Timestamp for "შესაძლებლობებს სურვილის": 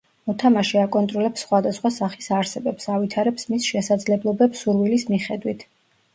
3.75-5.07